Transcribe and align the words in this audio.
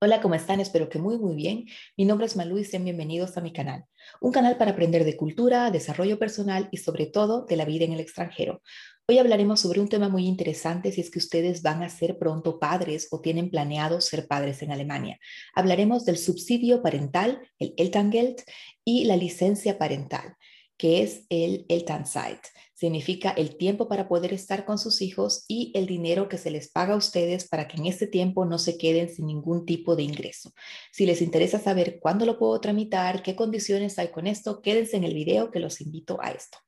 Hola, 0.00 0.20
¿cómo 0.20 0.36
están? 0.36 0.60
Espero 0.60 0.88
que 0.88 1.00
muy, 1.00 1.18
muy 1.18 1.34
bien. 1.34 1.66
Mi 1.96 2.04
nombre 2.04 2.24
es 2.24 2.36
Malú 2.36 2.56
y 2.58 2.64
sean 2.64 2.84
bienvenidos 2.84 3.36
a 3.36 3.40
mi 3.40 3.52
canal. 3.52 3.84
Un 4.20 4.30
canal 4.30 4.56
para 4.56 4.70
aprender 4.70 5.02
de 5.02 5.16
cultura, 5.16 5.72
desarrollo 5.72 6.20
personal 6.20 6.68
y 6.70 6.76
sobre 6.76 7.06
todo 7.06 7.46
de 7.46 7.56
la 7.56 7.64
vida 7.64 7.84
en 7.84 7.94
el 7.94 7.98
extranjero. 7.98 8.62
Hoy 9.08 9.18
hablaremos 9.18 9.58
sobre 9.58 9.80
un 9.80 9.88
tema 9.88 10.08
muy 10.08 10.28
interesante 10.28 10.92
si 10.92 11.00
es 11.00 11.10
que 11.10 11.18
ustedes 11.18 11.62
van 11.62 11.82
a 11.82 11.88
ser 11.88 12.16
pronto 12.16 12.60
padres 12.60 13.08
o 13.10 13.20
tienen 13.20 13.50
planeado 13.50 14.00
ser 14.00 14.28
padres 14.28 14.62
en 14.62 14.70
Alemania. 14.70 15.18
Hablaremos 15.52 16.04
del 16.04 16.16
subsidio 16.16 16.80
parental, 16.80 17.40
el 17.58 17.74
Elterngeld, 17.76 18.36
y 18.84 19.04
la 19.04 19.16
licencia 19.16 19.78
parental, 19.78 20.36
que 20.76 21.02
es 21.02 21.26
el 21.28 21.66
Elternzeit 21.68 22.38
significa 22.78 23.30
el 23.30 23.56
tiempo 23.56 23.88
para 23.88 24.06
poder 24.06 24.32
estar 24.32 24.64
con 24.64 24.78
sus 24.78 25.02
hijos 25.02 25.44
y 25.48 25.72
el 25.74 25.86
dinero 25.86 26.28
que 26.28 26.38
se 26.38 26.52
les 26.52 26.70
paga 26.70 26.94
a 26.94 26.96
ustedes 26.96 27.48
para 27.48 27.66
que 27.66 27.76
en 27.76 27.86
este 27.86 28.06
tiempo 28.06 28.44
no 28.44 28.56
se 28.56 28.78
queden 28.78 29.08
sin 29.08 29.26
ningún 29.26 29.66
tipo 29.66 29.96
de 29.96 30.04
ingreso. 30.04 30.52
Si 30.92 31.04
les 31.04 31.20
interesa 31.20 31.58
saber 31.58 31.98
cuándo 32.00 32.24
lo 32.24 32.38
puedo 32.38 32.60
tramitar, 32.60 33.24
qué 33.24 33.34
condiciones 33.34 33.98
hay 33.98 34.12
con 34.12 34.28
esto, 34.28 34.62
quédense 34.62 34.96
en 34.96 35.02
el 35.02 35.12
video 35.12 35.50
que 35.50 35.58
los 35.58 35.80
invito 35.80 36.18
a 36.22 36.30
esto. 36.30 36.58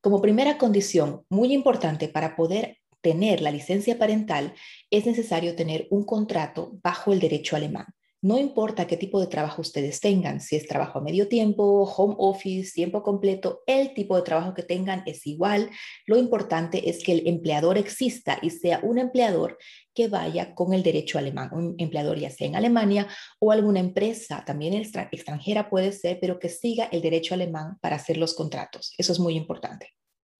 Como 0.00 0.22
primera 0.22 0.56
condición 0.56 1.26
muy 1.28 1.52
importante 1.52 2.08
para 2.08 2.36
poder 2.36 2.78
tener 3.06 3.40
la 3.40 3.52
licencia 3.52 3.96
parental, 3.98 4.52
es 4.90 5.06
necesario 5.06 5.54
tener 5.54 5.86
un 5.90 6.02
contrato 6.02 6.72
bajo 6.82 7.12
el 7.12 7.20
derecho 7.20 7.54
alemán. 7.54 7.86
No 8.20 8.36
importa 8.36 8.88
qué 8.88 8.96
tipo 8.96 9.20
de 9.20 9.28
trabajo 9.28 9.62
ustedes 9.62 10.00
tengan, 10.00 10.40
si 10.40 10.56
es 10.56 10.66
trabajo 10.66 10.98
a 10.98 11.02
medio 11.02 11.28
tiempo, 11.28 11.84
home 11.84 12.16
office, 12.18 12.72
tiempo 12.74 13.04
completo, 13.04 13.62
el 13.64 13.94
tipo 13.94 14.16
de 14.16 14.22
trabajo 14.22 14.54
que 14.54 14.64
tengan 14.64 15.04
es 15.06 15.24
igual. 15.24 15.70
Lo 16.04 16.16
importante 16.16 16.90
es 16.90 17.04
que 17.04 17.12
el 17.12 17.28
empleador 17.28 17.78
exista 17.78 18.40
y 18.42 18.50
sea 18.50 18.80
un 18.82 18.98
empleador 18.98 19.56
que 19.94 20.08
vaya 20.08 20.52
con 20.52 20.74
el 20.74 20.82
derecho 20.82 21.16
alemán, 21.18 21.50
un 21.52 21.76
empleador 21.78 22.18
ya 22.18 22.30
sea 22.30 22.48
en 22.48 22.56
Alemania 22.56 23.06
o 23.38 23.52
alguna 23.52 23.78
empresa, 23.78 24.42
también 24.44 24.74
extranjera 24.74 25.70
puede 25.70 25.92
ser, 25.92 26.18
pero 26.20 26.40
que 26.40 26.48
siga 26.48 26.86
el 26.86 27.02
derecho 27.02 27.34
alemán 27.34 27.78
para 27.80 27.94
hacer 27.94 28.16
los 28.16 28.34
contratos. 28.34 28.92
Eso 28.98 29.12
es 29.12 29.20
muy 29.20 29.36
importante. 29.36 29.92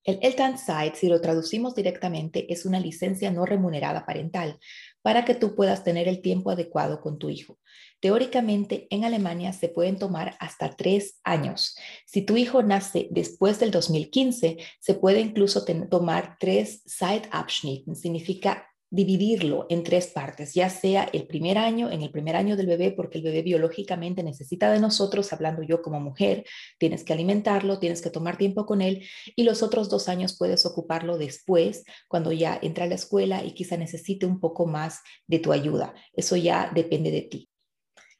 El 0.06 0.20
Elternzeit, 0.22 0.94
si 0.94 1.08
lo 1.08 1.20
traducimos 1.20 1.74
directamente, 1.74 2.52
es 2.52 2.64
una 2.64 2.78
licencia 2.78 3.32
no 3.32 3.44
remunerada 3.44 4.06
parental 4.06 4.60
para 5.02 5.24
que 5.24 5.34
tú 5.34 5.56
puedas 5.56 5.82
tener 5.82 6.06
el 6.06 6.22
tiempo 6.22 6.50
adecuado 6.50 7.00
con 7.00 7.18
tu 7.18 7.28
hijo. 7.28 7.58
Teóricamente, 7.98 8.86
en 8.90 9.04
Alemania 9.04 9.52
se 9.52 9.68
pueden 9.68 9.98
tomar 9.98 10.36
hasta 10.38 10.70
tres 10.70 11.18
años. 11.24 11.76
Si 12.06 12.22
tu 12.22 12.36
hijo 12.36 12.62
nace 12.62 13.08
después 13.10 13.58
del 13.58 13.72
2015, 13.72 14.58
se 14.78 14.94
puede 14.94 15.18
incluso 15.18 15.64
tomar 15.90 16.36
tres 16.38 16.84
Zeitabschnitten, 16.86 17.96
significa 17.96 18.68
dividirlo 18.90 19.66
en 19.68 19.82
tres 19.82 20.06
partes, 20.08 20.54
ya 20.54 20.70
sea 20.70 21.08
el 21.12 21.26
primer 21.26 21.58
año, 21.58 21.90
en 21.90 22.02
el 22.02 22.10
primer 22.10 22.36
año 22.36 22.56
del 22.56 22.66
bebé, 22.66 22.92
porque 22.92 23.18
el 23.18 23.24
bebé 23.24 23.42
biológicamente 23.42 24.22
necesita 24.22 24.70
de 24.70 24.80
nosotros, 24.80 25.32
hablando 25.32 25.62
yo 25.62 25.82
como 25.82 26.00
mujer, 26.00 26.44
tienes 26.78 27.04
que 27.04 27.12
alimentarlo, 27.12 27.78
tienes 27.78 28.00
que 28.00 28.10
tomar 28.10 28.36
tiempo 28.36 28.64
con 28.64 28.82
él, 28.82 29.04
y 29.34 29.42
los 29.42 29.62
otros 29.62 29.88
dos 29.88 30.08
años 30.08 30.36
puedes 30.38 30.64
ocuparlo 30.66 31.18
después, 31.18 31.84
cuando 32.08 32.32
ya 32.32 32.58
entra 32.62 32.84
a 32.84 32.88
la 32.88 32.94
escuela 32.94 33.44
y 33.44 33.52
quizá 33.52 33.76
necesite 33.76 34.26
un 34.26 34.40
poco 34.40 34.66
más 34.66 35.00
de 35.26 35.40
tu 35.40 35.52
ayuda. 35.52 35.94
Eso 36.12 36.36
ya 36.36 36.70
depende 36.74 37.10
de 37.10 37.22
ti. 37.22 37.48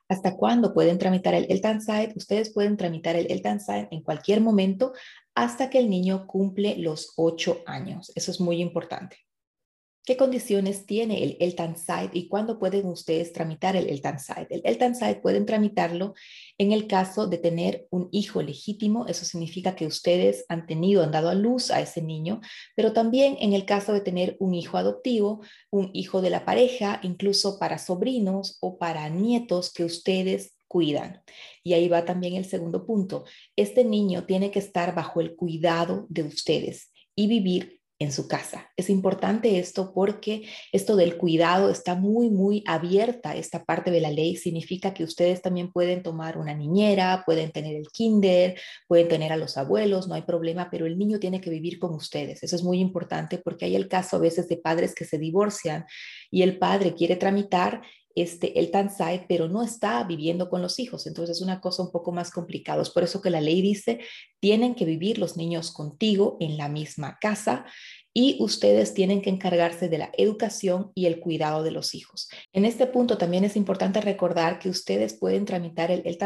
¿Hasta 0.09 0.37
cuándo 0.37 0.73
pueden 0.73 0.99
tramitar 0.99 1.35
el 1.35 1.47
Elternzeit? 1.51 2.17
Ustedes 2.17 2.53
pueden 2.53 2.77
tramitar 2.77 3.17
el 3.17 3.31
Elternzeit 3.31 3.89
en 3.91 4.03
cualquier 4.03 4.41
momento 4.41 4.93
hasta 5.35 5.69
que 5.69 5.79
el 5.79 5.91
niño 5.91 6.27
cumple 6.27 6.77
los 6.77 7.13
ocho 7.17 7.63
años. 7.67 8.13
Eso 8.15 8.31
es 8.31 8.41
muy 8.41 8.61
importante. 8.61 9.26
¿Qué 10.07 10.17
condiciones 10.17 10.87
tiene 10.87 11.25
el 11.25 11.37
Elternzeit 11.41 12.15
y 12.15 12.29
cuándo 12.29 12.61
pueden 12.61 12.87
ustedes 12.87 13.33
tramitar 13.33 13.75
el 13.75 13.91
Elternzeit? 13.91 14.47
El 14.51 14.63
Elternzeit 14.65 15.21
pueden 15.21 15.47
tramitarlo 15.47 16.15
en 16.59 16.71
el 16.71 16.87
caso 16.87 17.27
de 17.27 17.39
tener 17.39 17.89
un 17.91 18.09
hijo 18.13 18.41
legítimo, 18.41 19.09
eso 19.09 19.25
significa 19.25 19.75
que 19.75 19.85
ustedes 19.85 20.45
han 20.49 20.69
tenido, 20.69 21.03
han 21.03 21.11
dado 21.11 21.29
a 21.29 21.35
luz 21.35 21.73
a 21.73 21.81
ese 21.81 22.03
niño, 22.03 22.41
pero 22.77 22.93
también 22.93 23.37
en 23.41 23.53
el 23.53 23.65
caso 23.65 23.93
de 23.93 24.01
tener 24.01 24.37
un 24.39 24.55
hijo 24.55 24.77
adoptivo, 24.79 25.41
un 25.71 25.91
hijo 25.93 26.23
de 26.23 26.31
la 26.31 26.45
pareja, 26.45 27.01
incluso 27.03 27.59
para 27.59 27.79
sobrinos 27.79 28.59
o 28.61 28.79
para 28.79 29.09
nietos 29.09 29.73
que 29.73 29.85
ustedes 29.85 30.55
cuidan. 30.69 31.21
Y 31.65 31.73
ahí 31.73 31.89
va 31.89 32.05
también 32.05 32.35
el 32.35 32.45
segundo 32.45 32.87
punto. 32.87 33.25
Este 33.57 33.85
niño 33.85 34.25
tiene 34.25 34.53
que 34.53 34.61
estar 34.61 34.95
bajo 34.95 35.21
el 35.21 35.35
cuidado 35.35 36.07
de 36.11 36.23
ustedes 36.23 36.93
y 37.17 37.27
vivir 37.27 37.76
en 37.99 38.13
su 38.13 38.29
casa. 38.29 38.71
Es 38.77 38.91
importante 38.91 39.59
esto 39.59 39.93
porque 39.95 40.49
esto 40.73 40.97
del 40.97 41.17
cuidado 41.17 41.71
está 41.71 41.95
muy, 41.95 42.29
muy 42.29 42.63
abierta. 42.67 43.35
Esta 43.35 43.65
parte 43.65 43.91
de 43.91 44.01
la 44.01 44.11
ley 44.11 44.37
significa 44.37 44.93
que 44.93 45.05
ustedes 45.05 45.41
también 45.41 45.73
pueden 45.73 46.03
tomar 46.03 46.37
una 46.37 46.55
niñera, 46.55 47.23
pueden 47.25 47.53
tener 47.53 47.75
el 47.75 47.89
kinder, 47.89 48.61
pueden 48.87 49.09
tener 49.09 49.33
a 49.33 49.37
los 49.37 49.57
abuelos, 49.57 50.09
no 50.09 50.15
hay 50.15 50.23
problema, 50.23 50.69
pero 50.71 50.85
el 50.87 50.99
niño 50.99 51.19
tiene 51.19 51.41
que 51.41 51.51
vivir 51.51 51.79
con 51.79 51.95
ustedes. 51.95 52.43
Eso 52.43 52.57
es 52.57 52.63
muy 52.63 52.81
importante 52.81 53.39
porque 53.39 53.65
hay 53.65 53.77
el 53.77 53.89
caso 53.89 54.17
a 54.17 54.21
veces 54.21 54.49
de 54.49 54.59
padres 54.59 54.95
que 54.95 55.07
se 55.07 55.19
divorcian 55.19 55.87
y 56.31 56.43
el 56.43 56.59
padre 56.59 56.95
quiere 56.95 57.17
tramitar 57.17 57.83
este, 58.17 58.59
el 58.59 58.71
Tansai, 58.71 59.27
pero 59.29 59.47
no 59.47 59.63
está 59.63 60.03
viviendo 60.03 60.49
con 60.49 60.63
los 60.63 60.79
hijos. 60.79 61.07
Entonces 61.07 61.37
es 61.37 61.43
una 61.43 61.61
cosa 61.61 61.83
un 61.83 61.93
poco 61.93 62.13
más 62.13 62.31
complicada. 62.31 62.81
Es 62.81 62.89
por 62.89 63.05
eso 63.05 63.21
que 63.21 63.29
la 63.29 63.43
ley 63.43 63.61
dice, 63.61 64.01
tienen 64.41 64.75
que 64.75 64.87
vivir 64.87 65.19
los 65.19 65.37
niños 65.37 65.71
contigo 65.71 66.39
en 66.41 66.57
la 66.57 66.71
misma 66.71 67.19
casa 67.21 67.67
y 68.19 68.39
ustedes 68.41 68.95
tienen 68.95 69.21
que 69.21 69.29
encargarse 69.29 69.91
de 69.91 69.99
la 69.99 70.11
educación 70.17 70.91
y 70.95 71.05
el 71.05 71.21
cuidado 71.21 71.63
de 71.63 71.71
los 71.71 71.95
hijos. 71.95 72.31
En 72.55 72.65
este 72.65 72.87
punto 72.87 73.19
también 73.19 73.45
es 73.45 73.57
importante 73.57 74.01
recordar 74.01 74.59
que 74.59 74.71
ustedes 74.71 75.13
pueden 75.13 75.45
tramitar 75.45 75.91
el, 75.91 76.01
el 76.07 76.17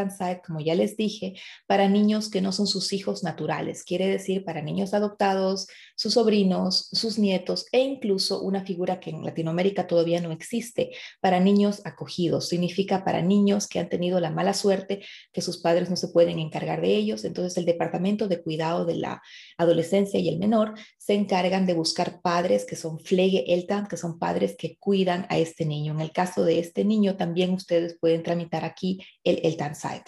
como 0.47 0.61
ya 0.61 0.73
les 0.73 0.95
dije, 0.95 1.33
para 1.67 1.89
niños 1.89 2.29
que 2.29 2.39
no 2.39 2.53
son 2.53 2.65
sus 2.65 2.93
hijos 2.93 3.23
naturales, 3.23 3.83
quiere 3.83 4.07
decir 4.07 4.45
para 4.45 4.61
niños 4.61 4.93
adoptados, 4.93 5.67
sus 5.97 6.13
sobrinos, 6.13 6.87
sus 6.93 7.19
nietos 7.19 7.65
e 7.73 7.81
incluso 7.81 8.41
una 8.41 8.63
figura 8.63 9.01
que 9.01 9.09
en 9.09 9.25
Latinoamérica 9.25 9.85
todavía 9.85 10.21
no 10.21 10.31
existe, 10.31 10.91
para 11.19 11.41
niños 11.41 11.81
acogidos. 11.83 12.47
Significa 12.47 13.03
para 13.03 13.21
niños 13.21 13.67
que 13.67 13.79
han 13.79 13.89
tenido 13.89 14.21
la 14.21 14.31
mala 14.31 14.53
suerte 14.53 15.01
que 15.33 15.41
sus 15.41 15.57
padres 15.57 15.89
no 15.89 15.97
se 15.97 16.07
pueden 16.07 16.39
encargar 16.39 16.79
de 16.79 16.95
ellos. 16.95 17.25
Entonces 17.25 17.57
el 17.57 17.65
Departamento 17.65 18.29
de 18.29 18.41
Cuidado 18.41 18.85
de 18.85 18.95
la 18.95 19.21
Adolescencia 19.57 20.21
y 20.21 20.29
el 20.29 20.39
Menor 20.39 20.73
se 20.97 21.15
encargan 21.15 21.65
de 21.65 21.80
buscar 21.81 22.21
padres 22.21 22.63
que 22.63 22.75
son 22.75 22.99
Pflege 22.99 23.51
Eltern, 23.51 23.87
que 23.87 23.97
son 23.97 24.19
padres 24.19 24.55
que 24.55 24.77
cuidan 24.77 25.25
a 25.29 25.39
este 25.39 25.65
niño. 25.65 25.93
En 25.93 26.01
el 26.01 26.11
caso 26.11 26.45
de 26.45 26.59
este 26.59 26.85
niño, 26.85 27.17
también 27.17 27.53
ustedes 27.53 27.97
pueden 27.99 28.21
tramitar 28.21 28.63
aquí 28.63 28.99
el 29.23 29.39
Elternzeit. 29.43 30.03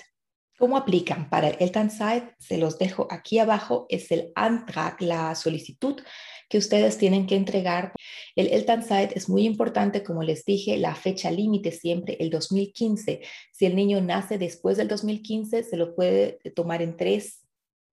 ¿Cómo 0.59 0.77
aplican 0.77 1.31
para 1.31 1.49
el 1.49 1.55
Elternzeit? 1.59 2.25
Se 2.37 2.59
los 2.59 2.77
dejo 2.77 3.07
aquí 3.09 3.39
abajo. 3.39 3.87
Es 3.89 4.11
el 4.11 4.31
Antrag, 4.35 5.01
la 5.01 5.33
solicitud 5.33 5.99
que 6.47 6.59
ustedes 6.59 6.99
tienen 6.99 7.25
que 7.25 7.35
entregar. 7.35 7.91
El 8.35 8.47
Elternzeit 8.53 9.11
es 9.17 9.27
muy 9.27 9.45
importante, 9.45 10.03
como 10.03 10.21
les 10.21 10.45
dije, 10.45 10.77
la 10.77 10.93
fecha 10.93 11.31
límite 11.31 11.71
siempre 11.71 12.17
el 12.19 12.29
2015. 12.29 13.21
Si 13.51 13.65
el 13.65 13.75
niño 13.75 13.99
nace 13.99 14.37
después 14.37 14.77
del 14.77 14.87
2015, 14.87 15.63
se 15.63 15.75
lo 15.75 15.95
puede 15.95 16.37
tomar 16.55 16.83
en 16.83 16.95
tres 16.95 17.42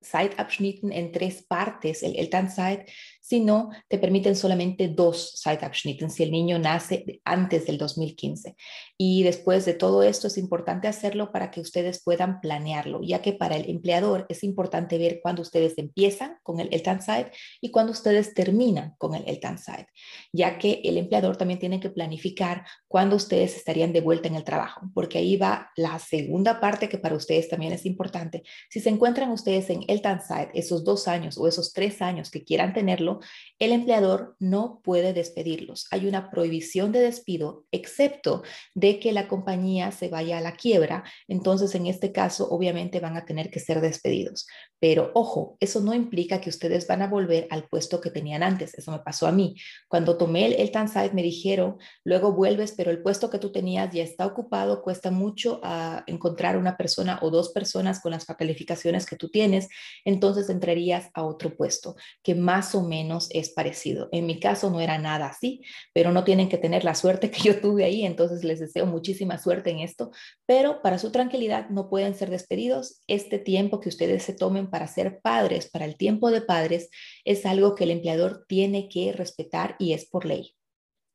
Zeitabschnitten 0.03 0.93
en 0.93 1.13
tres 1.13 1.43
partes, 1.43 2.03
el 2.03 2.17
Elternzeit, 2.17 2.89
si 3.21 3.41
no, 3.41 3.71
te 3.89 3.99
permiten 3.99 4.35
solamente 4.35 4.89
dos 4.89 5.41
Zeitabschnitten 5.43 6.11
si 6.11 6.23
el 6.23 6.33
niño 6.33 6.59
nace 6.59 7.21
antes 7.25 7.67
del 7.67 7.79
2015. 7.79 8.57
Y 8.97 9.23
después 9.23 9.65
de 9.65 9.75
todo 9.75 10.03
esto 10.03 10.27
es 10.27 10.39
importante 10.39 10.89
hacerlo 10.89 11.31
para 11.31 11.51
que 11.51 11.61
ustedes 11.61 12.03
puedan 12.03 12.41
planearlo, 12.41 13.01
ya 13.03 13.23
que 13.23 13.33
para 13.33 13.57
el 13.57 13.69
empleador 13.69 14.27
es 14.29 14.43
importante 14.43 14.99
ver 14.99 15.21
cuándo 15.23 15.43
ustedes 15.43 15.77
empiezan 15.77 16.39
con 16.43 16.61
el 16.61 16.69
Elternzeit 16.73 17.29
y 17.61 17.71
cuándo 17.71 17.93
ustedes 17.93 18.35
terminan 18.35 18.95
con 18.99 19.15
el 19.15 19.29
Elternzeit, 19.29 19.87
ya 20.33 20.59
que 20.59 20.81
el 20.85 20.97
empleador 20.97 21.37
también 21.37 21.61
tiene 21.61 21.79
que 21.79 21.91
planificar 21.91 22.65
cuándo 22.89 23.17
ustedes 23.17 23.55
estarían 23.55 23.93
de 23.93 24.01
vuelta 24.01 24.29
en 24.29 24.35
el 24.35 24.45
trabajo, 24.45 24.91
porque 24.95 25.19
ahí 25.19 25.37
va 25.37 25.71
la 25.77 25.99
segunda 25.99 26.59
parte 26.59 26.89
que 26.89 26.99
para 26.99 27.17
ustedes 27.17 27.49
también 27.49 27.73
es 27.73 27.87
importante. 27.87 28.43
Si 28.71 28.81
se 28.81 28.89
encuentran 28.89 29.31
ustedes 29.31 29.71
en 29.71 29.85
el 29.91 30.03
Tanzait, 30.03 30.51
esos 30.55 30.85
dos 30.85 31.09
años 31.09 31.37
o 31.37 31.49
esos 31.49 31.73
tres 31.73 32.01
años 32.01 32.31
que 32.31 32.45
quieran 32.45 32.73
tenerlo, 32.73 33.21
el 33.59 33.73
empleador 33.73 34.37
no 34.39 34.81
puede 34.85 35.13
despedirlos. 35.13 35.87
Hay 35.91 36.07
una 36.07 36.31
prohibición 36.31 36.93
de 36.93 37.01
despido, 37.01 37.65
excepto 37.73 38.43
de 38.75 39.01
que 39.01 39.13
la 39.13 39.27
compañía 39.27 39.91
se 39.91 40.09
vaya 40.09 40.39
a 40.39 40.41
la 40.41 40.55
quiebra. 40.55 41.05
Entonces, 41.29 41.75
en 41.75 41.87
este 41.87 42.13
caso, 42.13 42.49
obviamente 42.51 43.01
van 43.01 43.17
a 43.17 43.25
tener 43.25 43.51
que 43.51 43.61
ser 43.61 43.81
despedidos. 43.81 44.47
Pero 44.81 45.13
ojo, 45.15 45.57
eso 45.61 45.81
no 45.81 45.95
implica 45.95 46.41
que 46.41 46.51
ustedes 46.51 46.87
van 46.87 47.03
a 47.03 47.09
volver 47.09 47.47
al 47.51 47.69
puesto 47.69 48.01
que 48.01 48.11
tenían 48.11 48.43
antes. 48.43 48.75
Eso 48.75 48.91
me 48.91 48.99
pasó 49.01 49.27
a 49.27 49.33
mí. 49.33 49.55
Cuando 49.89 50.17
tomé 50.17 50.47
el, 50.47 50.53
el 50.55 50.71
Tanside 50.71 51.13
me 51.13 51.23
dijeron, 51.23 51.77
luego 52.03 52.33
vuelves, 52.33 52.73
pero 52.77 52.91
el 52.91 53.03
puesto 53.03 53.31
que 53.31 53.39
tú 53.39 53.53
tenías 53.53 53.93
ya 53.93 54.03
está 54.03 54.27
ocupado, 54.27 54.83
cuesta 54.83 55.11
mucho 55.11 55.61
uh, 55.63 56.01
encontrar 56.07 56.57
una 56.57 56.77
persona 56.77 57.19
o 57.23 57.31
dos 57.31 57.51
personas 57.51 58.01
con 58.01 58.13
las 58.13 58.25
calificaciones 58.25 59.07
que 59.07 59.17
tú 59.17 59.29
tienes, 59.29 59.69
entonces 60.05 60.49
entrarías 60.49 61.11
a 61.15 61.25
otro 61.25 61.57
puesto 61.57 61.97
que 62.23 62.35
más 62.35 62.75
o 62.75 62.83
menos 62.83 63.29
es 63.33 63.51
parecido. 63.51 64.09
En 64.13 64.27
mi 64.27 64.41
caso 64.41 64.71
no 64.71 64.81
era 64.81 64.99
nada 64.99 65.27
así, 65.27 65.63
pero 65.93 66.13
no 66.13 66.25
tienen 66.25 66.49
que 66.49 66.59
tener 66.59 66.85
la 66.85 66.95
suerte 66.95 67.31
que 67.31 67.43
yo 67.43 67.61
tuve 67.61 67.85
ahí, 67.85 68.05
entonces 68.05 68.45
les 68.45 68.61
deseo 68.61 68.87
muchísima 68.87 69.39
suerte 69.39 69.71
en 69.71 69.81
esto, 69.81 70.11
pero 70.47 70.81
para 70.83 70.99
su 70.99 71.11
tranquilidad 71.13 71.69
no 71.69 71.91
pueden 71.91 72.15
ser 72.15 72.31
despedidos. 72.31 73.03
Este 73.07 73.39
tiempo 73.39 73.81
que 73.81 73.89
ustedes 73.89 74.23
se 74.23 74.33
tomen 74.33 74.70
para 74.71 74.87
ser 74.87 75.21
padres, 75.21 75.69
para 75.69 75.85
el 75.85 75.97
tiempo 75.97 76.31
de 76.31 76.43
padres, 76.43 76.91
es 77.25 77.47
algo 77.47 77.75
que 77.75 77.85
el 77.85 77.91
empleador 77.91 78.45
tiene 78.49 78.89
que 78.89 79.13
respetar 79.13 79.77
y 79.79 79.93
es 79.93 80.07
por 80.07 80.25
ley. 80.25 80.55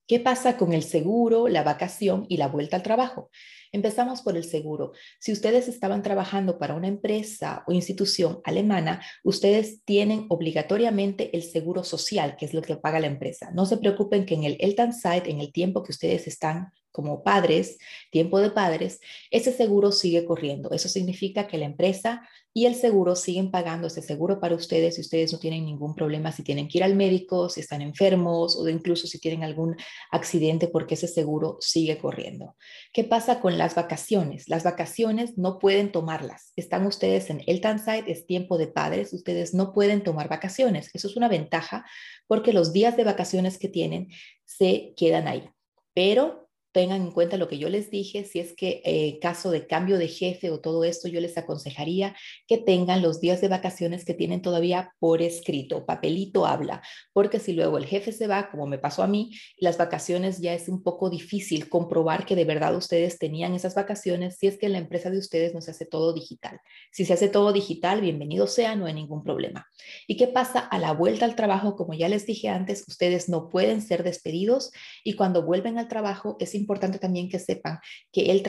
¿Qué 0.08 0.20
pasa 0.20 0.56
con 0.56 0.74
el 0.74 0.84
seguro, 0.84 1.48
la 1.48 1.64
vacación 1.64 2.28
y 2.30 2.38
la 2.38 2.48
vuelta 2.48 2.76
al 2.76 2.84
trabajo? 2.84 3.32
Empezamos 3.72 4.22
por 4.22 4.38
el 4.38 4.44
seguro. 4.44 4.92
Si 5.20 5.32
ustedes 5.32 5.68
estaban 5.68 6.04
trabajando 6.04 6.60
para 6.60 6.76
una 6.76 6.88
empresa 6.88 7.64
o 7.66 7.72
institución 7.72 8.40
alemana, 8.44 9.02
ustedes 9.24 9.84
tienen 9.84 10.28
obligatoriamente 10.30 11.36
el 11.36 11.42
seguro 11.42 11.84
social, 11.84 12.36
que 12.38 12.46
es 12.46 12.54
lo 12.54 12.62
que 12.62 12.76
paga 12.76 13.00
la 13.00 13.08
empresa. 13.08 13.50
No 13.56 13.66
se 13.66 13.78
preocupen 13.78 14.28
que 14.28 14.36
en 14.36 14.44
el 14.44 14.58
Elternzeit, 14.60 15.26
en 15.26 15.40
el 15.40 15.52
tiempo 15.52 15.82
que 15.82 15.92
ustedes 15.92 16.28
están 16.28 16.72
como 16.96 17.24
padres, 17.24 17.78
tiempo 18.10 18.40
de 18.40 18.52
padres, 18.52 19.02
ese 19.30 19.52
seguro 19.52 19.92
sigue 19.92 20.24
corriendo. 20.24 20.72
Eso 20.72 20.88
significa 20.88 21.46
que 21.46 21.58
la 21.58 21.66
empresa 21.66 22.22
y 22.54 22.68
el 22.68 22.76
seguro 22.76 23.18
siguen 23.18 23.52
pagando 23.52 23.88
ese 23.88 24.02
seguro 24.02 24.40
para 24.40 24.56
ustedes 24.56 24.96
si 24.96 25.02
ustedes 25.02 25.34
no 25.34 25.40
tienen 25.40 25.66
ningún 25.66 25.94
problema, 25.94 26.32
si 26.32 26.42
tienen 26.42 26.70
que 26.70 26.78
ir 26.78 26.86
al 26.86 26.96
médico, 26.96 27.50
si 27.50 27.60
están 27.60 27.82
enfermos 27.82 28.56
o 28.56 28.70
incluso 28.70 29.08
si 29.08 29.20
tienen 29.20 29.44
algún 29.44 29.76
accidente 30.10 30.70
porque 30.70 30.94
ese 30.94 31.10
seguro 31.10 31.58
sigue 31.60 31.98
corriendo. 31.98 32.56
¿Qué 32.94 33.04
pasa 33.04 33.42
con 33.42 33.58
las 33.58 33.76
vacaciones? 33.76 34.48
Las 34.48 34.64
vacaciones 34.64 35.38
no 35.38 35.60
pueden 35.60 35.92
tomarlas. 35.92 36.54
Están 36.56 36.86
ustedes 36.86 37.30
en 37.30 37.42
el 37.42 37.56
Elternzeit, 37.56 38.08
es 38.08 38.26
tiempo 38.26 38.58
de 38.58 38.68
padres, 38.68 39.12
ustedes 39.14 39.54
no 39.54 39.74
pueden 39.74 40.02
tomar 40.02 40.30
vacaciones. 40.30 40.92
Eso 40.94 41.10
es 41.10 41.18
una 41.18 41.28
ventaja 41.28 41.84
porque 42.26 42.54
los 42.54 42.72
días 42.72 42.96
de 42.96 43.04
vacaciones 43.04 43.58
que 43.58 43.68
tienen 43.68 44.08
se 44.46 44.94
quedan 44.96 45.28
ahí. 45.28 45.50
Pero 45.94 46.45
tengan 46.76 47.04
en 47.04 47.12
cuenta 47.12 47.38
lo 47.38 47.48
que 47.48 47.58
yo 47.58 47.70
les 47.70 47.90
dije, 47.90 48.26
si 48.26 48.42
es 48.42 48.54
que 48.54 48.82
eh, 48.84 49.18
caso 49.22 49.50
de 49.50 49.66
cambio 49.66 49.98
de 49.98 50.10
jefe 50.10 50.52
o 50.52 50.60
todo 50.60 50.84
esto, 50.84 51.08
yo 51.08 51.22
les 51.22 51.38
aconsejaría 51.38 52.14
que 52.48 52.58
tengan 52.58 53.02
los 53.02 53.22
días 53.22 53.40
de 53.40 53.48
vacaciones 53.48 54.04
que 54.04 54.14
tienen 54.14 54.42
todavía 54.42 54.94
por 55.00 55.22
escrito, 55.22 55.86
papelito 55.86 56.46
habla, 56.46 56.82
porque 57.14 57.40
si 57.40 57.54
luego 57.54 57.78
el 57.78 57.86
jefe 57.86 58.12
se 58.12 58.28
va, 58.28 58.52
como 58.52 58.68
me 58.68 58.78
pasó 58.78 59.04
a 59.04 59.08
mí, 59.08 59.32
las 59.58 59.78
vacaciones 59.78 60.40
ya 60.40 60.54
es 60.54 60.68
un 60.68 60.84
poco 60.84 61.10
difícil 61.10 61.70
comprobar 61.70 62.26
que 62.26 62.36
de 62.36 62.44
verdad 62.44 62.76
ustedes 62.76 63.20
tenían 63.20 63.54
esas 63.54 63.74
vacaciones 63.74 64.36
si 64.38 64.48
es 64.48 64.58
que 64.58 64.68
la 64.68 64.78
empresa 64.78 65.10
de 65.10 65.18
ustedes 65.18 65.54
no 65.54 65.62
se 65.62 65.72
hace 65.72 65.86
todo 65.86 66.14
digital. 66.14 66.60
Si 66.92 67.06
se 67.06 67.14
hace 67.14 67.30
todo 67.30 67.54
digital, 67.54 68.02
bienvenido 68.02 68.48
sea, 68.48 68.76
no 68.76 68.86
hay 68.86 68.94
ningún 68.94 69.24
problema. 69.24 69.66
¿Y 70.08 70.18
qué 70.18 70.28
pasa 70.28 70.60
a 70.60 70.78
la 70.78 70.92
vuelta 70.92 71.24
al 71.24 71.38
trabajo? 71.38 71.78
Como 71.78 71.94
ya 71.94 72.10
les 72.10 72.26
dije 72.26 72.50
antes, 72.50 72.84
ustedes 72.86 73.30
no 73.30 73.48
pueden 73.48 73.82
ser 73.82 74.04
despedidos 74.04 74.72
y 75.06 75.14
cuando 75.14 75.44
vuelven 75.44 75.78
al 75.78 75.88
trabajo 75.88 76.36
es 76.42 76.54
importante 76.54 76.65
importante 76.66 76.98
también 76.98 77.30
que 77.30 77.38
sepan 77.38 77.80
que 78.12 78.32
el, 78.32 78.44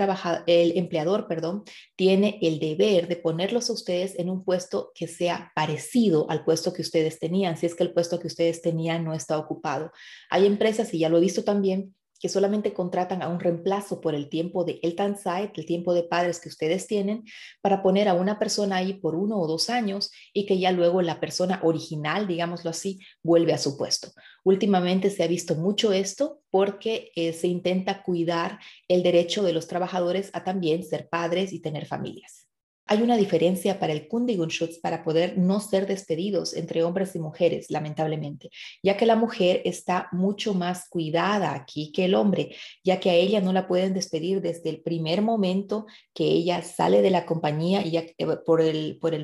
el 0.47 0.79
empleador 0.79 1.29
perdón, 1.29 1.65
tiene 1.97 2.39
el 2.41 2.59
deber 2.59 3.09
de 3.09 3.17
ponerlos 3.17 3.69
a 3.69 3.75
ustedes 3.75 4.19
en 4.19 4.31
un 4.31 4.43
puesto 4.43 4.93
que 4.95 5.07
sea 5.07 5.53
parecido 5.55 6.29
al 6.31 6.45
puesto 6.45 6.73
que 6.73 6.83
ustedes 6.83 7.19
tenían, 7.19 7.59
si 7.59 7.67
es 7.67 7.75
que 7.75 7.85
el 7.85 7.93
puesto 7.93 8.19
que 8.19 8.27
ustedes 8.27 8.63
tenían 8.63 9.05
no 9.05 9.13
está 9.13 9.39
ocupado. 9.39 9.93
Hay 10.31 10.47
empresas, 10.47 10.93
y 10.95 11.01
ya 11.01 11.09
lo 11.11 11.19
he 11.19 11.21
visto 11.21 11.45
también, 11.45 11.95
que 12.21 12.29
solamente 12.29 12.73
contratan 12.73 13.23
a 13.23 13.29
un 13.29 13.41
reemplazo 13.41 14.01
por 14.01 14.15
el 14.15 14.29
tiempo 14.29 14.65
de 14.65 14.81
Elternzeit, 14.83 15.51
el 15.57 15.67
tiempo 15.67 15.95
de 15.95 16.03
padres 16.03 16.41
que 16.41 16.49
ustedes 16.49 16.87
tienen, 16.87 17.25
para 17.61 17.83
poner 17.83 18.09
a 18.09 18.15
una 18.15 18.39
persona 18.39 18.77
ahí 18.77 18.95
por 18.95 19.15
uno 19.15 19.39
o 19.39 19.47
dos 19.47 19.71
años 19.71 20.11
y 20.33 20.47
que 20.47 20.59
ya 20.59 20.73
luego 20.73 21.03
la 21.03 21.21
persona 21.21 21.61
original, 21.63 22.27
digámoslo 22.27 22.71
así, 22.71 22.99
vuelve 23.23 23.53
a 23.53 23.59
su 23.59 23.77
puesto. 23.77 24.13
Últimamente 24.45 25.11
se 25.11 25.23
ha 25.23 25.27
visto 25.27 25.55
mucho 25.55 25.93
esto 25.93 26.41
porque 26.51 27.11
eh, 27.17 27.33
se 27.33 27.49
intenta 27.49 28.03
cuidar 28.03 28.59
el 28.89 29.03
derecho 29.03 29.43
de 29.43 29.53
los 29.53 29.67
trabajadores 29.67 30.31
a 30.33 30.45
también 30.45 30.85
ser 30.85 31.09
padres 31.09 31.53
y 31.53 31.61
tener 31.61 31.87
familias. 31.87 32.46
Hay 32.89 33.03
una 33.03 33.17
diferencia 33.17 33.81
para 33.81 33.93
el 33.93 34.07
Kundigungsschutz 34.07 34.79
para 34.79 35.03
poder 35.03 35.37
no 35.37 35.59
ser 35.59 35.87
despedidos 35.87 36.55
entre 36.55 36.85
hombres 36.85 37.17
y 37.17 37.19
mujeres, 37.19 37.71
lamentablemente, 37.71 38.51
ya 38.83 38.97
que 38.97 39.07
la 39.07 39.17
mujer 39.17 39.63
está 39.65 40.09
mucho 40.13 40.55
más 40.55 40.89
cuidada 40.89 41.55
aquí 41.55 41.91
que 41.93 42.05
el 42.05 42.15
hombre, 42.15 42.55
ya 42.85 43.01
que 43.01 43.11
a 43.11 43.15
ella 43.15 43.41
no 43.41 43.53
la 43.53 43.67
pueden 43.67 43.93
despedir 43.93 44.41
desde 44.41 44.71
el 44.71 44.81
primer 44.83 45.21
momento 45.21 45.87
que 46.15 46.25
ella 46.25 46.63
sale 46.63 47.03
de 47.03 47.11
la 47.11 47.27
compañía 47.27 47.85
y 47.85 47.97
eh, 47.97 48.15
por 48.45 48.61
el, 48.61 48.99
por 49.01 49.15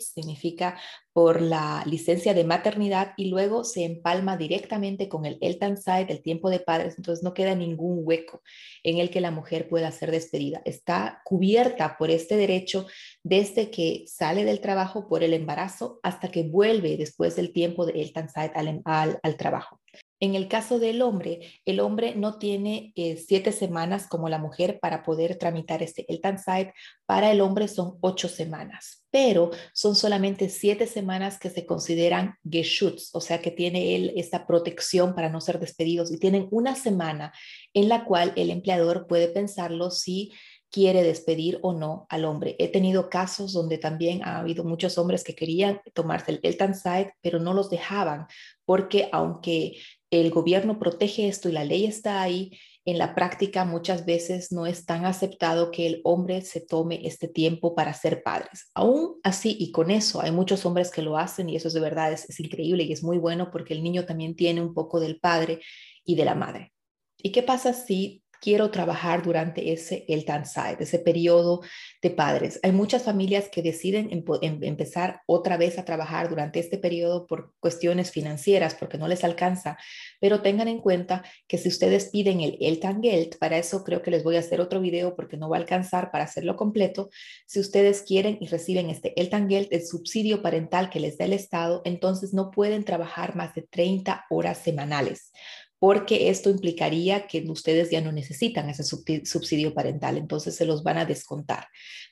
significa 0.00 0.78
por 1.12 1.40
la 1.42 1.82
licencia 1.86 2.34
de 2.34 2.44
maternidad 2.44 3.14
y 3.16 3.26
luego 3.30 3.64
se 3.64 3.84
empalma 3.84 4.36
directamente 4.36 5.08
con 5.08 5.26
el 5.26 5.38
el 5.40 6.22
tiempo 6.22 6.50
de 6.50 6.60
padres, 6.60 6.94
entonces 6.96 7.24
no 7.24 7.34
queda 7.34 7.54
ningún 7.54 8.00
hueco 8.02 8.42
en 8.82 8.98
el 8.98 9.10
que 9.10 9.20
la 9.20 9.30
mujer 9.30 9.68
pueda 9.68 9.90
ser 9.90 10.10
despedida. 10.10 10.62
Está 10.64 11.22
cubierta 11.24 11.96
por 11.98 12.10
este 12.10 12.36
derecho 12.36 12.86
desde 13.22 13.70
que 13.70 14.04
sale 14.06 14.44
del 14.44 14.60
trabajo 14.60 15.08
por 15.08 15.22
el 15.22 15.34
embarazo 15.34 16.00
hasta 16.02 16.30
que 16.30 16.44
vuelve 16.44 16.96
después 16.96 17.36
del 17.36 17.52
tiempo 17.52 17.86
de 17.86 18.00
Elternzeit 18.00 18.52
al, 18.54 18.80
al, 18.84 19.18
al 19.22 19.36
trabajo. 19.36 19.80
En 20.22 20.34
el 20.34 20.48
caso 20.48 20.78
del 20.78 21.00
hombre, 21.00 21.40
el 21.64 21.80
hombre 21.80 22.14
no 22.14 22.38
tiene 22.38 22.92
eh, 22.94 23.16
siete 23.16 23.52
semanas 23.52 24.06
como 24.06 24.28
la 24.28 24.38
mujer 24.38 24.78
para 24.78 25.02
poder 25.02 25.38
tramitar 25.38 25.82
este 25.82 26.04
Elternzeit. 26.12 26.68
Para 27.06 27.32
el 27.32 27.40
hombre 27.40 27.68
son 27.68 27.96
ocho 28.02 28.28
semanas, 28.28 29.06
pero 29.10 29.50
son 29.72 29.96
solamente 29.96 30.50
siete 30.50 30.86
semanas 30.86 31.38
que 31.38 31.48
se 31.48 31.64
consideran 31.64 32.34
Geschutz, 32.48 33.08
o 33.14 33.22
sea 33.22 33.40
que 33.40 33.50
tiene 33.50 33.96
él 33.96 34.12
esta 34.14 34.46
protección 34.46 35.14
para 35.14 35.30
no 35.30 35.40
ser 35.40 35.58
despedidos 35.58 36.12
y 36.12 36.18
tienen 36.18 36.48
una 36.50 36.74
semana 36.74 37.32
en 37.72 37.88
la 37.88 38.04
cual 38.04 38.34
el 38.36 38.50
empleador 38.50 39.06
puede 39.06 39.28
pensarlo 39.28 39.90
si 39.90 40.32
quiere 40.70 41.02
despedir 41.02 41.58
o 41.62 41.72
no 41.72 42.06
al 42.10 42.24
hombre. 42.24 42.56
He 42.58 42.68
tenido 42.68 43.10
casos 43.10 43.52
donde 43.52 43.78
también 43.78 44.22
ha 44.22 44.38
habido 44.38 44.64
muchos 44.64 44.98
hombres 44.98 45.24
que 45.24 45.34
querían 45.34 45.80
tomarse 45.94 46.32
el 46.32 46.40
Elternzeit, 46.42 47.08
pero 47.20 47.40
no 47.40 47.54
los 47.54 47.70
dejaban 47.70 48.26
porque 48.64 49.08
aunque 49.10 49.78
el 50.10 50.30
gobierno 50.30 50.78
protege 50.78 51.28
esto 51.28 51.48
y 51.48 51.52
la 51.52 51.64
ley 51.64 51.86
está 51.86 52.20
ahí, 52.20 52.58
en 52.84 52.98
la 52.98 53.14
práctica 53.14 53.64
muchas 53.64 54.06
veces 54.06 54.50
no 54.50 54.66
es 54.66 54.86
tan 54.86 55.04
aceptado 55.04 55.70
que 55.70 55.86
el 55.86 56.00
hombre 56.02 56.40
se 56.40 56.60
tome 56.60 57.06
este 57.06 57.28
tiempo 57.28 57.74
para 57.74 57.94
ser 57.94 58.22
padres. 58.22 58.70
Aún 58.74 59.20
así, 59.22 59.56
y 59.58 59.70
con 59.70 59.90
eso, 59.90 60.20
hay 60.20 60.32
muchos 60.32 60.64
hombres 60.66 60.90
que 60.90 61.02
lo 61.02 61.18
hacen 61.18 61.48
y 61.48 61.56
eso 61.56 61.68
es 61.68 61.74
de 61.74 61.80
verdad, 61.80 62.12
es, 62.12 62.28
es 62.28 62.40
increíble 62.40 62.84
y 62.84 62.92
es 62.92 63.02
muy 63.02 63.18
bueno 63.18 63.50
porque 63.50 63.74
el 63.74 63.82
niño 63.82 64.06
también 64.06 64.34
tiene 64.34 64.62
un 64.62 64.74
poco 64.74 64.98
del 64.98 65.20
padre 65.20 65.60
y 66.04 66.16
de 66.16 66.24
la 66.24 66.34
madre. 66.34 66.72
¿Y 67.18 67.32
qué 67.32 67.42
pasa 67.42 67.74
si 67.74 68.22
quiero 68.40 68.70
trabajar 68.70 69.22
durante 69.22 69.72
ese 69.72 70.04
el 70.08 70.20
Elternzeit, 70.20 70.80
ese 70.80 70.98
periodo 70.98 71.60
de 72.02 72.10
padres. 72.10 72.58
Hay 72.62 72.72
muchas 72.72 73.02
familias 73.02 73.48
que 73.48 73.62
deciden 73.62 74.10
em, 74.10 74.62
empezar 74.62 75.20
otra 75.26 75.56
vez 75.56 75.78
a 75.78 75.84
trabajar 75.84 76.28
durante 76.28 76.58
este 76.58 76.78
periodo 76.78 77.26
por 77.26 77.52
cuestiones 77.60 78.10
financieras, 78.10 78.74
porque 78.74 78.98
no 78.98 79.08
les 79.08 79.24
alcanza, 79.24 79.76
pero 80.20 80.40
tengan 80.40 80.68
en 80.68 80.80
cuenta 80.80 81.22
que 81.46 81.58
si 81.58 81.68
ustedes 81.68 82.10
piden 82.10 82.40
el 82.40 82.56
Elterngeld, 82.60 83.38
para 83.38 83.58
eso 83.58 83.84
creo 83.84 84.02
que 84.02 84.10
les 84.10 84.24
voy 84.24 84.36
a 84.36 84.40
hacer 84.40 84.60
otro 84.60 84.80
video 84.80 85.14
porque 85.14 85.36
no 85.36 85.48
va 85.48 85.56
a 85.56 85.60
alcanzar 85.60 86.10
para 86.10 86.24
hacerlo 86.24 86.56
completo, 86.56 87.10
si 87.46 87.60
ustedes 87.60 88.02
quieren 88.02 88.38
y 88.40 88.46
reciben 88.46 88.90
este 88.90 89.18
Elterngeld, 89.20 89.68
el 89.70 89.86
subsidio 89.86 90.42
parental 90.42 90.90
que 90.90 91.00
les 91.00 91.18
da 91.18 91.26
el 91.26 91.34
Estado, 91.34 91.82
entonces 91.84 92.32
no 92.32 92.50
pueden 92.50 92.84
trabajar 92.84 93.36
más 93.36 93.54
de 93.54 93.62
30 93.62 94.26
horas 94.30 94.58
semanales 94.58 95.32
porque 95.80 96.28
esto 96.28 96.50
implicaría 96.50 97.26
que 97.26 97.42
ustedes 97.48 97.90
ya 97.90 98.02
no 98.02 98.12
necesitan 98.12 98.68
ese 98.68 98.84
subsidio 98.84 99.74
parental, 99.74 100.18
entonces 100.18 100.54
se 100.54 100.66
los 100.66 100.84
van 100.84 100.98
a 100.98 101.06
descontar. 101.06 101.66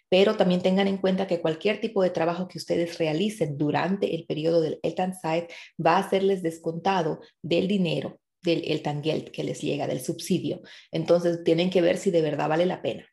Pero 0.08 0.36
también 0.36 0.62
tengan 0.62 0.88
en 0.88 0.96
cuenta 0.96 1.26
que 1.26 1.42
cualquier 1.42 1.78
tipo 1.78 2.02
de 2.02 2.08
trabajo 2.08 2.48
que 2.48 2.56
ustedes 2.56 2.98
realicen 2.98 3.58
durante 3.58 4.14
el 4.16 4.24
periodo 4.24 4.62
del 4.62 4.80
Elternzeit 4.82 5.50
va 5.84 5.98
a 5.98 6.08
serles 6.08 6.42
descontado 6.42 7.20
del 7.42 7.68
dinero 7.68 8.18
del 8.42 8.62
Elterngeld 8.64 9.30
que 9.30 9.44
les 9.44 9.60
llega, 9.60 9.86
del 9.86 10.00
subsidio. 10.00 10.62
Entonces 10.90 11.44
tienen 11.44 11.68
que 11.68 11.82
ver 11.82 11.98
si 11.98 12.10
de 12.10 12.22
verdad 12.22 12.48
vale 12.48 12.64
la 12.64 12.80
pena. 12.80 13.06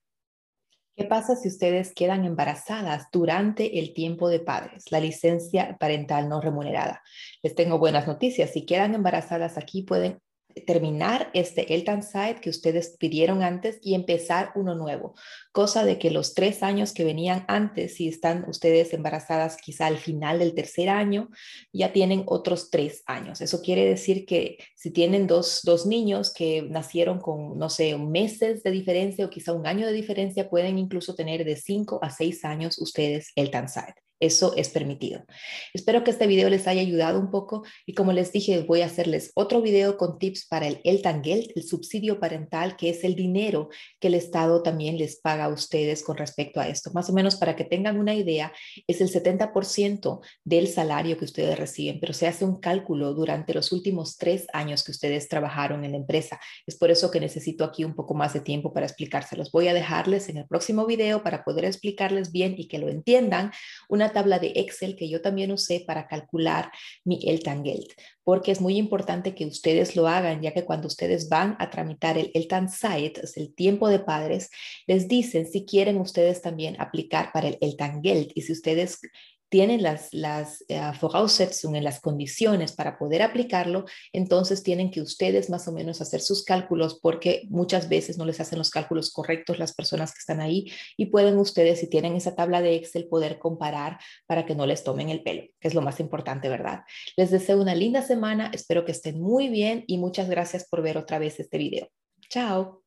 ¿Qué 0.96 1.04
pasa 1.04 1.36
si 1.36 1.50
ustedes 1.50 1.94
quedan 1.94 2.24
embarazadas 2.24 3.08
durante 3.12 3.80
el 3.80 3.94
tiempo 3.94 4.30
de 4.30 4.40
padres, 4.40 4.90
la 4.92 5.02
licencia 5.02 5.76
parental 5.78 6.30
no 6.30 6.40
remunerada? 6.40 7.02
Les 7.44 7.54
tengo 7.54 7.80
buenas 7.80 8.08
noticias. 8.08 8.52
Si 8.52 8.66
quedan 8.66 8.96
embarazadas 8.96 9.58
aquí, 9.58 9.82
pueden 9.82 10.22
terminar 10.66 11.30
este 11.34 11.74
Eltern-Site 11.74 12.40
que 12.42 12.50
ustedes 12.50 12.96
pidieron 12.98 13.44
antes 13.44 13.80
y 13.82 13.94
empezar 13.94 14.52
uno 14.56 14.76
nuevo. 14.76 15.16
Cosa 15.52 15.84
de 15.84 16.00
que 16.00 16.12
los 16.12 16.34
tres 16.34 16.64
años 16.64 16.94
que 16.94 17.04
venían 17.04 17.46
antes, 17.48 17.96
si 17.96 18.08
están 18.08 18.46
ustedes 18.48 18.94
embarazadas 18.94 19.58
quizá 19.58 19.88
al 19.88 19.98
final 19.98 20.40
del 20.40 20.56
tercer 20.56 20.90
año, 20.90 21.30
ya 21.74 21.92
tienen 21.92 22.24
otros 22.28 22.70
tres 22.70 23.04
años. 23.06 23.42
Eso 23.42 23.62
quiere 23.62 23.86
decir 23.86 24.26
que 24.26 24.58
si 24.76 24.92
tienen 24.92 25.28
dos, 25.28 25.62
dos 25.64 25.86
niños 25.86 26.34
que 26.34 26.62
nacieron 26.62 27.20
con, 27.20 27.58
no 27.58 27.70
sé, 27.70 27.98
meses 27.98 28.64
de 28.64 28.72
diferencia 28.72 29.26
o 29.26 29.30
quizá 29.30 29.54
un 29.54 29.68
año 29.68 29.88
de 29.88 29.94
diferencia, 29.94 30.50
pueden 30.50 30.78
incluso 30.78 31.16
tener 31.16 31.44
de 31.44 31.56
cinco 31.56 32.00
a 32.02 32.10
seis 32.10 32.46
años 32.46 32.80
ustedes 32.80 33.32
Eltern-Site. 33.36 34.05
Eso 34.26 34.56
es 34.56 34.70
permitido. 34.70 35.24
Espero 35.72 36.04
que 36.04 36.10
este 36.10 36.26
video 36.26 36.50
les 36.50 36.66
haya 36.68 36.82
ayudado 36.82 37.20
un 37.20 37.30
poco 37.30 37.64
y 37.86 37.94
como 37.94 38.12
les 38.12 38.32
dije, 38.32 38.64
voy 38.64 38.82
a 38.82 38.88
hacerles 38.88 39.32
otro 39.36 39.62
video 39.62 39.98
con 39.98 40.18
tips 40.18 40.48
para 40.48 40.66
el 40.66 40.82
Eltangeld, 40.84 41.52
el 41.56 41.62
subsidio 41.62 42.20
parental, 42.20 42.76
que 42.76 42.90
es 42.90 43.04
el 43.04 43.14
dinero 43.14 43.70
que 44.00 44.08
el 44.08 44.16
Estado 44.16 44.64
también 44.64 44.98
les 44.98 45.18
paga 45.18 45.46
a 45.46 45.50
ustedes 45.50 46.04
con 46.04 46.18
respecto 46.18 46.60
a 46.60 46.68
esto. 46.68 46.90
Más 46.92 47.08
o 47.08 47.14
menos 47.14 47.36
para 47.36 47.56
que 47.56 47.66
tengan 47.66 48.00
una 48.00 48.16
idea, 48.16 48.52
es 48.88 49.00
el 49.00 49.10
70% 49.12 50.22
del 50.44 50.68
salario 50.70 51.20
que 51.20 51.26
ustedes 51.26 51.60
reciben, 51.60 52.00
pero 52.00 52.14
se 52.14 52.26
hace 52.26 52.46
un 52.46 52.60
cálculo 52.60 53.14
durante 53.14 53.54
los 53.54 53.72
últimos 53.72 54.18
tres 54.18 54.48
años 54.54 54.84
que 54.84 54.92
ustedes 54.92 55.30
trabajaron 55.30 55.86
en 55.86 55.92
la 55.92 55.98
empresa. 55.98 56.40
Es 56.66 56.78
por 56.78 56.90
eso 56.90 57.12
que 57.12 57.20
necesito 57.20 57.64
aquí 57.64 57.84
un 57.84 57.94
poco 57.94 58.16
más 58.16 58.34
de 58.34 58.40
tiempo 58.40 58.74
para 58.74 58.88
explicárselos. 58.88 59.52
Voy 59.52 59.68
a 59.68 59.76
dejarles 59.76 60.30
en 60.30 60.38
el 60.38 60.48
próximo 60.48 60.88
video 60.88 61.22
para 61.22 61.44
poder 61.44 61.66
explicarles 61.66 62.32
bien 62.32 62.56
y 62.58 62.68
que 62.68 62.80
lo 62.80 62.90
entiendan 62.90 63.52
una 63.88 64.15
tabla 64.16 64.40
de 64.40 64.54
Excel 64.56 64.96
que 64.96 65.10
yo 65.10 65.22
también 65.22 65.52
usé 65.52 65.84
para 65.86 66.08
calcular 66.08 66.72
mi 67.04 67.20
Eltangeld, 67.28 67.88
porque 68.24 68.54
es 68.54 68.62
muy 68.62 68.78
importante 68.78 69.36
que 69.36 69.46
ustedes 69.46 69.98
lo 69.98 70.08
hagan, 70.08 70.42
ya 70.42 70.54
que 70.54 70.64
cuando 70.64 70.88
ustedes 70.88 71.28
van 71.28 71.58
a 71.60 71.70
tramitar 71.70 72.18
el 72.18 72.32
Elternzeit, 72.34 73.18
es 73.18 73.36
el 73.36 73.54
tiempo 73.54 73.90
de 73.90 74.00
padres, 74.00 74.50
les 74.88 75.10
dicen 75.10 75.46
si 75.46 75.66
quieren 75.66 75.98
ustedes 75.98 76.42
también 76.42 76.80
aplicar 76.80 77.34
para 77.34 77.50
el 77.50 77.58
Eltangeld 77.60 78.32
y 78.34 78.44
si 78.44 78.54
ustedes 78.54 79.02
tienen 79.50 79.84
las, 79.84 80.14
las 80.14 80.64
uh, 80.70 81.76
en 81.76 81.84
las 81.84 82.00
condiciones 82.00 82.72
para 82.74 82.98
poder 82.98 83.22
aplicarlo, 83.22 83.86
entonces 84.14 84.64
tienen 84.64 84.92
que 84.92 85.02
ustedes 85.02 85.50
más 85.50 85.68
o 85.68 85.72
menos 85.72 86.02
hacer 86.02 86.22
sus 86.22 86.44
cálculos 86.44 87.00
porque 87.02 87.44
muchas 87.50 87.90
veces 87.90 88.18
no 88.18 88.26
les 88.26 88.40
hacen 88.40 88.58
los 88.58 88.70
cálculos 88.70 89.12
correctos 89.12 89.60
las 89.60 89.74
personas 89.74 90.12
que 90.12 90.20
están 90.20 90.42
ahí 90.42 90.72
y 90.98 91.08
pueden 91.08 91.38
ustedes, 91.38 91.80
si 91.80 91.90
tienen 91.90 92.16
esa 92.16 92.36
tabla 92.36 92.62
de 92.62 92.76
Excel, 92.76 93.08
poder 93.08 93.40
comparar 93.40 94.00
para 94.28 94.46
que 94.46 94.56
no 94.56 94.66
les 94.66 94.84
tomen 94.84 95.10
el 95.10 95.24
pelo, 95.24 95.44
que 95.60 95.68
es 95.68 95.74
lo 95.74 95.82
más 95.82 96.00
importante, 96.00 96.50
¿verdad? 96.50 96.82
Les 97.18 97.32
deseo 97.32 97.62
una 97.62 97.76
linda 97.76 98.02
semana, 98.02 98.52
espero 98.54 98.86
que 98.86 98.92
estén 98.92 99.22
muy 99.22 99.50
bien 99.50 99.84
y 99.88 99.98
muchas 99.98 100.30
gracias 100.30 100.68
por 100.68 100.82
ver 100.82 100.98
otra 100.98 101.20
vez 101.20 101.40
este 101.40 101.58
video. 101.58 101.90
Chao. 102.30 102.85